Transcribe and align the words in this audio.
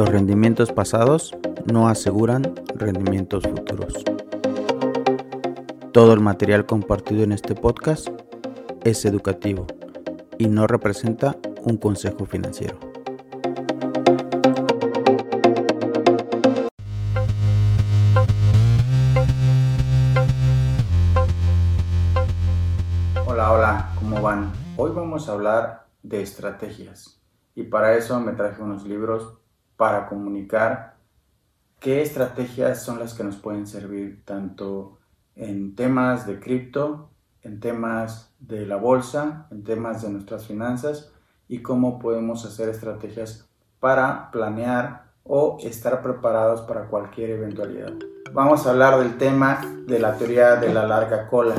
Los 0.00 0.08
rendimientos 0.08 0.72
pasados 0.72 1.36
no 1.70 1.86
aseguran 1.86 2.54
rendimientos 2.74 3.44
futuros. 3.44 4.02
Todo 5.92 6.14
el 6.14 6.20
material 6.20 6.64
compartido 6.64 7.22
en 7.22 7.32
este 7.32 7.54
podcast 7.54 8.08
es 8.82 9.04
educativo 9.04 9.66
y 10.38 10.48
no 10.48 10.66
representa 10.66 11.36
un 11.64 11.76
consejo 11.76 12.24
financiero. 12.24 12.78
Hola, 23.26 23.52
hola, 23.52 23.92
¿cómo 23.98 24.22
van? 24.22 24.50
Hoy 24.78 24.92
vamos 24.94 25.28
a 25.28 25.32
hablar 25.32 25.88
de 26.02 26.22
estrategias 26.22 27.20
y 27.54 27.64
para 27.64 27.98
eso 27.98 28.18
me 28.18 28.32
traje 28.32 28.62
unos 28.62 28.84
libros 28.84 29.39
para 29.80 30.06
comunicar 30.08 30.96
qué 31.78 32.02
estrategias 32.02 32.82
son 32.82 32.98
las 32.98 33.14
que 33.14 33.24
nos 33.24 33.36
pueden 33.36 33.66
servir 33.66 34.22
tanto 34.26 34.98
en 35.34 35.74
temas 35.74 36.26
de 36.26 36.38
cripto, 36.38 37.08
en 37.40 37.60
temas 37.60 38.30
de 38.40 38.66
la 38.66 38.76
bolsa, 38.76 39.46
en 39.50 39.64
temas 39.64 40.02
de 40.02 40.10
nuestras 40.10 40.46
finanzas 40.46 41.10
y 41.48 41.62
cómo 41.62 41.98
podemos 41.98 42.44
hacer 42.44 42.68
estrategias 42.68 43.48
para 43.78 44.30
planear 44.30 45.04
o 45.24 45.56
estar 45.62 46.02
preparados 46.02 46.60
para 46.60 46.88
cualquier 46.88 47.30
eventualidad. 47.30 47.94
Vamos 48.34 48.66
a 48.66 48.72
hablar 48.72 48.98
del 48.98 49.16
tema 49.16 49.62
de 49.86 49.98
la 49.98 50.14
teoría 50.18 50.56
de 50.56 50.74
la 50.74 50.86
larga 50.86 51.26
cola, 51.26 51.54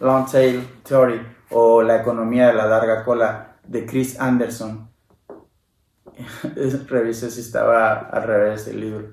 Long 0.00 0.30
Tail 0.30 0.62
Theory 0.86 1.22
o 1.52 1.80
la 1.80 2.02
economía 2.02 2.48
de 2.48 2.52
la 2.52 2.66
larga 2.66 3.02
cola 3.02 3.56
de 3.66 3.86
Chris 3.86 4.20
Anderson. 4.20 4.90
revisé 6.88 7.30
si 7.30 7.40
estaba 7.40 7.94
al 7.94 8.22
revés 8.22 8.66
el 8.68 8.80
libro. 8.80 9.12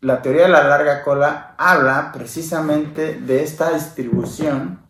La 0.00 0.22
teoría 0.22 0.42
de 0.42 0.48
la 0.48 0.62
larga 0.64 1.02
cola 1.02 1.54
habla 1.58 2.12
precisamente 2.12 3.14
de 3.14 3.42
esta 3.42 3.72
distribución 3.72 4.80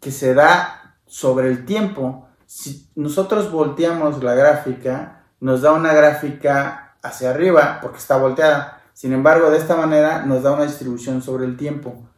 que 0.00 0.10
se 0.10 0.34
da 0.34 0.96
sobre 1.06 1.48
el 1.48 1.64
tiempo. 1.64 2.28
Si 2.46 2.90
nosotros 2.96 3.52
volteamos 3.52 4.22
la 4.22 4.34
gráfica, 4.34 5.26
nos 5.40 5.62
da 5.62 5.72
una 5.72 5.92
gráfica 5.92 6.96
hacia 7.02 7.30
arriba 7.30 7.78
porque 7.80 7.98
está 7.98 8.16
volteada. 8.16 8.80
Sin 8.94 9.12
embargo, 9.12 9.50
de 9.50 9.58
esta 9.58 9.76
manera 9.76 10.24
nos 10.24 10.42
da 10.42 10.52
una 10.52 10.64
distribución 10.64 11.22
sobre 11.22 11.44
el 11.44 11.56
tiempo. 11.56 12.08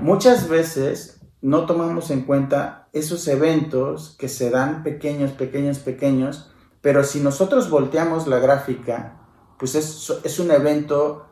Muchas 0.00 0.48
veces 0.48 1.20
no 1.40 1.64
tomamos 1.64 2.10
en 2.10 2.22
cuenta 2.22 2.88
esos 2.92 3.26
eventos 3.28 4.16
que 4.18 4.28
se 4.28 4.50
dan 4.50 4.82
pequeños, 4.82 5.32
pequeños, 5.32 5.78
pequeños 5.78 6.50
pero 6.86 7.02
si 7.02 7.18
nosotros 7.18 7.68
volteamos 7.68 8.28
la 8.28 8.38
gráfica, 8.38 9.16
pues 9.58 9.74
es, 9.74 10.38
un 10.38 10.52
evento 10.52 11.26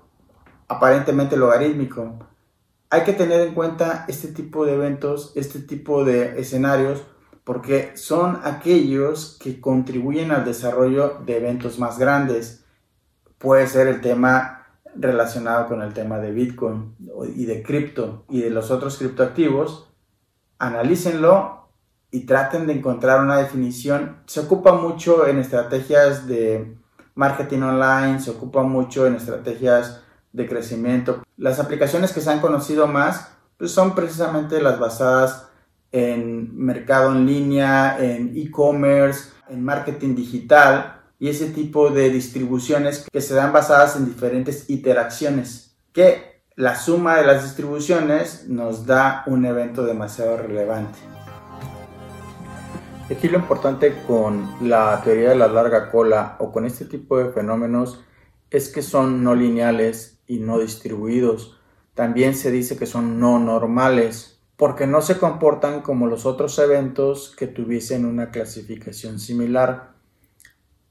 aparentemente 0.67 1.37
logarítmico. 1.37 2.19
Hay 2.91 3.05
que 3.05 3.13
tener 3.13 3.41
en 3.41 3.55
cuenta 3.55 4.05
este 4.09 4.33
tipo 4.33 4.67
de 4.67 4.75
eventos, 4.75 5.31
este 5.37 5.61
tipo 5.61 6.05
de 6.05 6.41
escenarios, 6.41 7.05
porque 7.45 7.97
son 7.97 8.41
aquellos 8.43 9.39
que 9.41 9.61
contribuyen 9.61 10.33
al 10.33 10.45
desarrollo 10.45 11.21
de 11.25 11.37
eventos 11.37 11.79
más 11.79 12.01
grandes. 12.01 12.65
Puede 13.39 13.69
ser 13.69 13.87
el 13.87 14.01
tema 14.01 14.67
relacionado 14.97 15.69
con 15.69 15.83
el 15.83 15.95
tema 15.95 16.19
de 16.19 16.33
Bitcoin 16.33 16.97
y 17.37 17.45
de 17.45 17.63
cripto 17.63 18.25
y 18.29 18.41
de 18.41 18.51
los 18.51 18.73
otros 18.73 18.99
criptoactivos. 18.99 19.89
Analícenlo 20.59 21.64
y 22.15 22.27
traten 22.27 22.69
de 22.69 22.75
encontrar 22.75 23.21
una 23.21 23.39
definición. 23.39 24.19
Se 24.27 24.39
ocupa 24.39 24.73
mucho 24.73 25.27
en 25.27 25.41
estrategias 25.41 26.29
de 26.29 26.77
marketing 27.17 27.63
online, 27.63 28.21
se 28.21 28.31
ocupa 28.31 28.63
mucho 28.63 29.09
en 29.09 29.17
estrategias 29.17 30.01
de 30.33 30.49
crecimiento. 30.49 31.25
Las 31.37 31.59
aplicaciones 31.59 32.13
que 32.13 32.21
se 32.21 32.31
han 32.31 32.41
conocido 32.41 32.87
más 32.87 33.31
pues 33.57 33.73
son 33.73 33.97
precisamente 33.97 34.63
las 34.63 34.79
basadas 34.79 35.49
en 35.91 36.57
mercado 36.57 37.11
en 37.11 37.27
línea, 37.27 37.99
en 37.99 38.33
e-commerce, 38.37 39.31
en 39.49 39.65
marketing 39.65 40.15
digital 40.15 41.01
y 41.19 41.31
ese 41.31 41.51
tipo 41.51 41.91
de 41.91 42.11
distribuciones 42.11 43.07
que 43.13 43.21
se 43.21 43.35
dan 43.35 43.53
basadas 43.53 43.97
en 43.97 44.07
diferentes 44.07 44.71
interacciones 44.71 45.77
que 45.93 46.45
la 46.55 46.77
suma 46.77 47.17
de 47.17 47.27
las 47.27 47.43
distribuciones 47.43 48.49
nos 48.49 48.87
da 48.87 49.25
un 49.27 49.45
evento 49.47 49.85
demasiado 49.85 50.37
relevante. 50.37 51.14
Aquí 53.11 53.29
lo 53.29 53.39
importante 53.39 53.95
con 54.07 54.49
la 54.67 55.03
teoría 55.05 55.29
de 55.29 55.37
la 55.37 55.47
larga 55.47 55.91
cola 55.91 56.37
o 56.39 56.51
con 56.51 56.65
este 56.65 56.87
tipo 56.87 57.19
de 57.19 57.31
fenómenos 57.33 58.03
es 58.51 58.71
que 58.71 58.81
son 58.81 59.23
no 59.23 59.35
lineales 59.35 60.21
y 60.27 60.39
no 60.39 60.59
distribuidos. 60.59 61.61
También 61.93 62.35
se 62.35 62.51
dice 62.51 62.79
que 62.79 62.87
son 62.87 63.21
no 63.21 63.39
normales 63.39 64.41
porque 64.57 64.87
no 64.87 65.03
se 65.03 65.19
comportan 65.19 65.83
como 65.83 66.07
los 66.07 66.25
otros 66.25 66.59
eventos 66.59 67.35
que 67.37 67.47
tuviesen 67.47 68.07
una 68.07 68.31
clasificación 68.31 69.19
similar. 69.19 69.93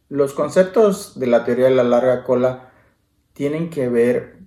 Los 0.08 0.34
conceptos 0.34 1.18
de 1.20 1.26
la 1.26 1.44
teoría 1.44 1.66
de 1.66 1.76
la 1.76 1.84
larga 1.84 2.24
cola 2.24 2.72
tienen 3.34 3.72
que 3.72 3.90
ver 3.90 4.38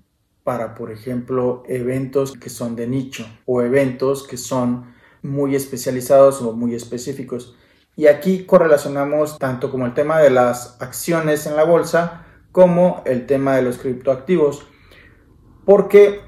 para, 0.44 0.76
por 0.76 0.92
ejemplo, 0.92 1.64
eventos 1.66 2.34
que 2.34 2.48
son 2.48 2.76
de 2.76 2.86
nicho 2.86 3.26
o 3.44 3.60
eventos 3.62 4.24
que 4.24 4.36
son 4.36 4.94
muy 5.26 5.54
especializados 5.54 6.40
o 6.42 6.52
muy 6.52 6.74
específicos. 6.74 7.56
Y 7.96 8.06
aquí 8.06 8.44
correlacionamos 8.44 9.38
tanto 9.38 9.70
como 9.70 9.86
el 9.86 9.94
tema 9.94 10.20
de 10.20 10.30
las 10.30 10.80
acciones 10.80 11.46
en 11.46 11.56
la 11.56 11.64
bolsa 11.64 12.26
como 12.52 13.02
el 13.04 13.26
tema 13.26 13.56
de 13.56 13.62
los 13.62 13.78
criptoactivos. 13.78 14.66
Porque 15.64 16.20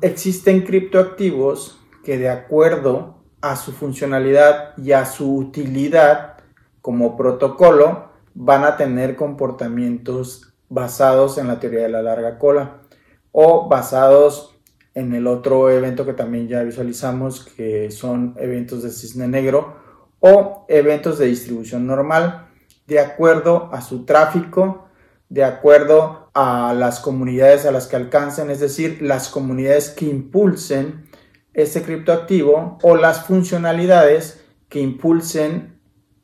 existen 0.00 0.62
criptoactivos 0.62 1.78
que 2.04 2.18
de 2.18 2.28
acuerdo 2.28 3.18
a 3.40 3.56
su 3.56 3.72
funcionalidad 3.72 4.76
y 4.76 4.92
a 4.92 5.04
su 5.04 5.36
utilidad 5.36 6.38
como 6.80 7.16
protocolo 7.16 8.08
van 8.34 8.64
a 8.64 8.76
tener 8.76 9.16
comportamientos 9.16 10.54
basados 10.68 11.38
en 11.38 11.48
la 11.48 11.60
teoría 11.60 11.82
de 11.82 11.88
la 11.88 12.02
larga 12.02 12.38
cola 12.38 12.80
o 13.32 13.68
basados 13.68 14.57
en 14.98 15.14
el 15.14 15.28
otro 15.28 15.70
evento 15.70 16.04
que 16.04 16.12
también 16.12 16.48
ya 16.48 16.62
visualizamos, 16.64 17.44
que 17.44 17.90
son 17.92 18.34
eventos 18.36 18.82
de 18.82 18.90
cisne 18.90 19.28
negro 19.28 19.76
o 20.18 20.66
eventos 20.68 21.18
de 21.18 21.26
distribución 21.26 21.86
normal, 21.86 22.48
de 22.88 22.98
acuerdo 22.98 23.70
a 23.72 23.80
su 23.80 24.04
tráfico, 24.04 24.88
de 25.28 25.44
acuerdo 25.44 26.30
a 26.34 26.74
las 26.76 26.98
comunidades 26.98 27.64
a 27.64 27.70
las 27.70 27.86
que 27.86 27.94
alcancen, 27.94 28.50
es 28.50 28.58
decir, 28.58 29.00
las 29.00 29.28
comunidades 29.28 29.90
que 29.90 30.06
impulsen 30.06 31.06
ese 31.54 31.82
criptoactivo 31.82 32.78
o 32.82 32.96
las 32.96 33.24
funcionalidades 33.24 34.44
que 34.68 34.80
impulsen 34.80 35.78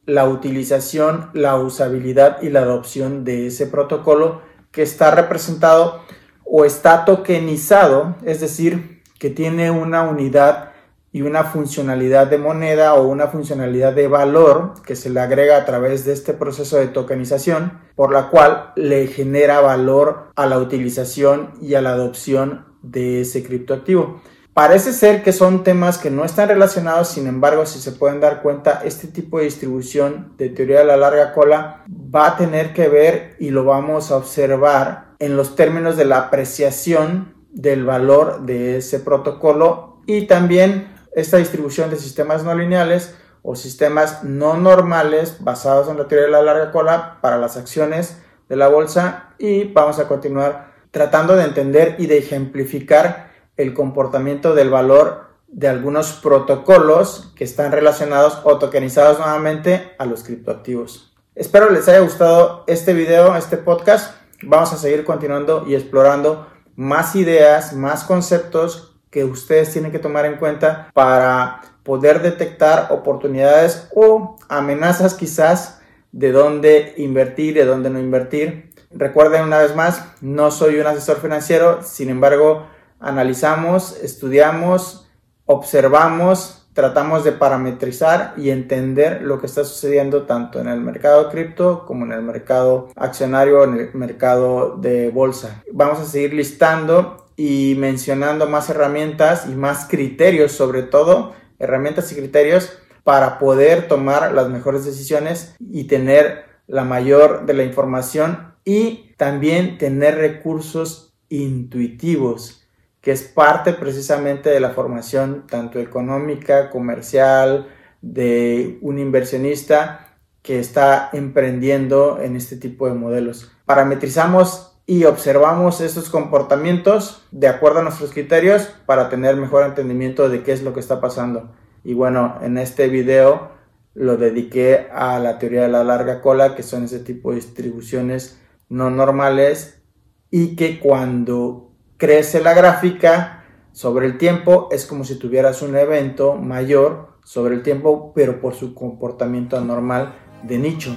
la 0.04 0.28
utilización, 0.28 1.30
la 1.32 1.56
usabilidad 1.56 2.42
y 2.42 2.48
la 2.48 2.60
adopción 2.60 3.24
de 3.24 3.46
ese 3.46 3.68
protocolo 3.68 4.42
que 4.72 4.82
está 4.82 5.12
representado 5.12 6.00
o 6.44 6.64
está 6.64 7.04
tokenizado, 7.04 8.16
es 8.24 8.40
decir, 8.40 9.02
que 9.18 9.30
tiene 9.30 9.70
una 9.70 10.02
unidad 10.02 10.70
y 11.12 11.22
una 11.22 11.44
funcionalidad 11.44 12.26
de 12.26 12.38
moneda 12.38 12.94
o 12.94 13.06
una 13.06 13.28
funcionalidad 13.28 13.92
de 13.92 14.08
valor 14.08 14.74
que 14.84 14.96
se 14.96 15.10
le 15.10 15.20
agrega 15.20 15.56
a 15.56 15.64
través 15.64 16.04
de 16.04 16.12
este 16.12 16.34
proceso 16.34 16.76
de 16.76 16.88
tokenización, 16.88 17.78
por 17.94 18.12
la 18.12 18.30
cual 18.30 18.72
le 18.74 19.06
genera 19.06 19.60
valor 19.60 20.30
a 20.34 20.46
la 20.46 20.58
utilización 20.58 21.52
y 21.62 21.74
a 21.74 21.82
la 21.82 21.90
adopción 21.92 22.66
de 22.82 23.20
ese 23.20 23.44
criptoactivo. 23.44 24.20
Parece 24.54 24.92
ser 24.92 25.24
que 25.24 25.32
son 25.32 25.64
temas 25.64 25.98
que 25.98 26.12
no 26.12 26.24
están 26.24 26.48
relacionados, 26.48 27.08
sin 27.08 27.26
embargo, 27.26 27.66
si 27.66 27.80
se 27.80 27.90
pueden 27.90 28.20
dar 28.20 28.40
cuenta, 28.40 28.82
este 28.84 29.08
tipo 29.08 29.38
de 29.38 29.46
distribución 29.46 30.32
de 30.38 30.48
teoría 30.48 30.78
de 30.78 30.84
la 30.84 30.96
larga 30.96 31.32
cola 31.32 31.82
va 31.90 32.28
a 32.28 32.36
tener 32.36 32.72
que 32.72 32.88
ver 32.88 33.34
y 33.40 33.50
lo 33.50 33.64
vamos 33.64 34.12
a 34.12 34.16
observar 34.16 35.06
en 35.18 35.36
los 35.36 35.56
términos 35.56 35.96
de 35.96 36.04
la 36.04 36.18
apreciación 36.18 37.34
del 37.50 37.84
valor 37.84 38.42
de 38.42 38.76
ese 38.76 39.00
protocolo 39.00 39.98
y 40.06 40.28
también 40.28 40.86
esta 41.16 41.38
distribución 41.38 41.90
de 41.90 41.96
sistemas 41.96 42.44
no 42.44 42.54
lineales 42.54 43.16
o 43.42 43.56
sistemas 43.56 44.22
no 44.22 44.56
normales 44.56 45.38
basados 45.40 45.88
en 45.88 45.98
la 45.98 46.06
teoría 46.06 46.26
de 46.26 46.32
la 46.32 46.42
larga 46.42 46.70
cola 46.70 47.18
para 47.20 47.38
las 47.38 47.56
acciones 47.56 48.18
de 48.48 48.54
la 48.54 48.68
bolsa. 48.68 49.30
Y 49.36 49.64
vamos 49.64 49.98
a 49.98 50.06
continuar 50.06 50.72
tratando 50.92 51.34
de 51.34 51.42
entender 51.42 51.96
y 51.98 52.06
de 52.06 52.18
ejemplificar 52.18 53.33
el 53.56 53.74
comportamiento 53.74 54.54
del 54.54 54.70
valor 54.70 55.28
de 55.48 55.68
algunos 55.68 56.14
protocolos 56.14 57.32
que 57.36 57.44
están 57.44 57.70
relacionados 57.70 58.40
o 58.44 58.58
tokenizados 58.58 59.18
nuevamente 59.18 59.92
a 59.98 60.04
los 60.04 60.24
criptoactivos. 60.24 61.14
Espero 61.34 61.70
les 61.70 61.88
haya 61.88 62.00
gustado 62.00 62.64
este 62.66 62.92
video, 62.92 63.36
este 63.36 63.56
podcast. 63.56 64.16
Vamos 64.42 64.72
a 64.72 64.76
seguir 64.76 65.04
continuando 65.04 65.64
y 65.66 65.74
explorando 65.74 66.48
más 66.76 67.14
ideas, 67.14 67.72
más 67.72 68.04
conceptos 68.04 68.96
que 69.10 69.24
ustedes 69.24 69.72
tienen 69.72 69.92
que 69.92 70.00
tomar 70.00 70.26
en 70.26 70.36
cuenta 70.36 70.90
para 70.92 71.60
poder 71.84 72.20
detectar 72.20 72.88
oportunidades 72.90 73.88
o 73.94 74.36
amenazas 74.48 75.14
quizás 75.14 75.80
de 76.10 76.32
dónde 76.32 76.94
invertir, 76.96 77.54
de 77.54 77.64
dónde 77.64 77.90
no 77.90 78.00
invertir. 78.00 78.70
Recuerden 78.90 79.44
una 79.44 79.58
vez 79.58 79.74
más, 79.76 80.04
no 80.20 80.50
soy 80.50 80.80
un 80.80 80.86
asesor 80.86 81.20
financiero, 81.20 81.82
sin 81.82 82.10
embargo, 82.10 82.66
analizamos, 83.00 83.98
estudiamos, 84.02 85.08
observamos, 85.46 86.64
tratamos 86.74 87.24
de 87.24 87.32
parametrizar 87.32 88.34
y 88.36 88.50
entender 88.50 89.22
lo 89.22 89.40
que 89.40 89.46
está 89.46 89.64
sucediendo 89.64 90.24
tanto 90.24 90.60
en 90.60 90.68
el 90.68 90.80
mercado 90.80 91.30
cripto 91.30 91.86
como 91.86 92.04
en 92.04 92.12
el 92.12 92.22
mercado 92.22 92.88
accionario, 92.96 93.64
en 93.64 93.74
el 93.74 93.94
mercado 93.94 94.76
de 94.76 95.10
bolsa. 95.10 95.62
Vamos 95.72 96.00
a 96.00 96.04
seguir 96.04 96.34
listando 96.34 97.28
y 97.36 97.76
mencionando 97.78 98.48
más 98.48 98.68
herramientas 98.70 99.46
y 99.48 99.54
más 99.54 99.86
criterios, 99.88 100.52
sobre 100.52 100.82
todo 100.82 101.34
herramientas 101.58 102.10
y 102.12 102.16
criterios 102.16 102.78
para 103.04 103.38
poder 103.38 103.86
tomar 103.86 104.32
las 104.32 104.48
mejores 104.48 104.84
decisiones 104.84 105.54
y 105.60 105.84
tener 105.84 106.46
la 106.66 106.84
mayor 106.84 107.46
de 107.46 107.54
la 107.54 107.62
información 107.62 108.54
y 108.64 109.14
también 109.16 109.78
tener 109.78 110.16
recursos 110.16 111.14
intuitivos 111.28 112.63
que 113.04 113.12
es 113.12 113.22
parte 113.22 113.74
precisamente 113.74 114.48
de 114.48 114.60
la 114.60 114.70
formación 114.70 115.46
tanto 115.46 115.78
económica, 115.78 116.70
comercial, 116.70 117.68
de 118.00 118.78
un 118.80 118.98
inversionista 118.98 120.16
que 120.40 120.58
está 120.58 121.10
emprendiendo 121.12 122.18
en 122.22 122.34
este 122.34 122.56
tipo 122.56 122.88
de 122.88 122.94
modelos. 122.94 123.52
Parametrizamos 123.66 124.78
y 124.86 125.04
observamos 125.04 125.82
esos 125.82 126.08
comportamientos 126.08 127.26
de 127.30 127.48
acuerdo 127.48 127.80
a 127.80 127.82
nuestros 127.82 128.10
criterios 128.10 128.70
para 128.86 129.10
tener 129.10 129.36
mejor 129.36 129.66
entendimiento 129.66 130.30
de 130.30 130.42
qué 130.42 130.52
es 130.52 130.62
lo 130.62 130.72
que 130.72 130.80
está 130.80 131.02
pasando. 131.02 131.52
Y 131.84 131.92
bueno, 131.92 132.38
en 132.40 132.56
este 132.56 132.88
video 132.88 133.50
lo 133.92 134.16
dediqué 134.16 134.88
a 134.90 135.18
la 135.18 135.38
teoría 135.38 135.60
de 135.60 135.68
la 135.68 135.84
larga 135.84 136.22
cola, 136.22 136.54
que 136.54 136.62
son 136.62 136.84
ese 136.84 137.00
tipo 137.00 137.30
de 137.30 137.36
distribuciones 137.36 138.40
no 138.70 138.88
normales 138.88 139.82
y 140.30 140.56
que 140.56 140.80
cuando 140.80 141.73
crece 141.96 142.40
la 142.40 142.54
gráfica 142.54 143.44
sobre 143.72 144.06
el 144.06 144.18
tiempo, 144.18 144.68
es 144.70 144.86
como 144.86 145.04
si 145.04 145.18
tuvieras 145.18 145.62
un 145.62 145.76
evento 145.76 146.34
mayor 146.34 147.14
sobre 147.24 147.54
el 147.54 147.62
tiempo, 147.62 148.12
pero 148.14 148.40
por 148.40 148.54
su 148.54 148.74
comportamiento 148.74 149.56
anormal 149.56 150.14
de 150.42 150.58
nicho. 150.58 150.96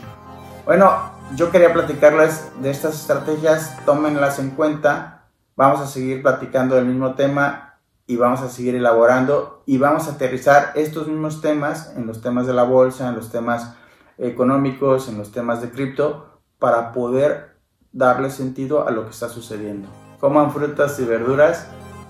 Bueno, 0.66 0.92
yo 1.36 1.52
quería 1.52 1.74
platicarles 1.74 2.50
de 2.62 2.70
estas 2.70 2.96
estrategias, 3.02 3.78
tómenlas 3.86 4.40
en 4.40 4.52
cuenta. 4.52 5.28
Vamos 5.56 5.80
a 5.80 5.88
seguir 5.88 6.22
platicando 6.22 6.76
del 6.76 6.86
mismo 6.86 7.16
tema 7.16 7.80
y 8.06 8.16
vamos 8.16 8.42
a 8.42 8.50
seguir 8.50 8.76
elaborando 8.76 9.64
y 9.66 9.78
vamos 9.78 10.08
a 10.08 10.12
aterrizar 10.12 10.72
estos 10.76 11.08
mismos 11.08 11.42
temas 11.42 11.94
en 11.96 12.06
los 12.06 12.22
temas 12.22 12.48
de 12.48 12.54
la 12.54 12.64
bolsa, 12.64 13.10
en 13.10 13.16
los 13.16 13.32
temas 13.32 13.74
económicos, 14.18 15.10
en 15.10 15.18
los 15.18 15.32
temas 15.32 15.62
de 15.62 15.70
cripto, 15.70 16.42
para 16.60 16.92
poder 16.92 17.58
darle 17.92 18.30
sentido 18.30 18.88
a 18.88 18.92
lo 18.92 19.06
que 19.06 19.12
está 19.12 19.30
sucediendo 19.30 19.90
coman 20.20 20.52
frutas 20.52 21.00
y 21.00 21.06
verduras, 21.06 21.68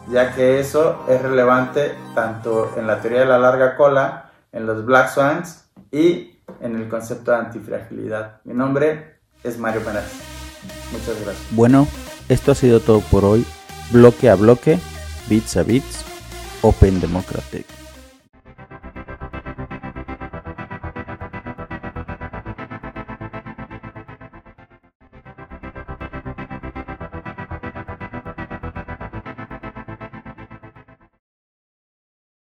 ya 0.10 0.34
que 0.34 0.60
eso 0.60 1.04
es 1.08 1.22
relevante 1.22 1.96
tanto 2.16 2.72
en 2.78 2.88
la 2.88 3.02
teoría 3.02 3.22
de 3.22 3.26
la 3.26 3.40
larga 3.40 3.76
cola, 3.76 4.32
en 4.52 4.66
los 4.66 4.86
Black 4.86 5.10
Swans 5.10 5.66
y 5.92 6.40
en 6.62 6.76
el 6.76 6.88
concepto 6.88 7.32
de 7.32 7.38
antifragilidad. 7.38 8.42
Mi 8.46 8.54
nombre 8.54 9.20
es 9.44 9.58
Mario 9.58 9.82
Pérez. 9.82 10.06
Muchas 10.92 11.22
gracias. 11.22 11.46
Bueno, 11.52 11.88
esto 12.30 12.52
ha 12.52 12.56
sido 12.56 12.80
todo 12.80 13.02
por 13.02 13.26
hoy. 13.26 13.46
Bloque 13.92 14.30
a 14.30 14.36
bloque, 14.36 14.80
bits 15.30 15.58
a 15.58 15.64
bits, 15.64 16.06
Open 16.62 17.00
Democratic. 17.00 17.77